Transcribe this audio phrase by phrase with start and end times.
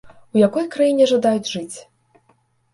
[0.37, 1.77] У якой краіне жадаюць жыць?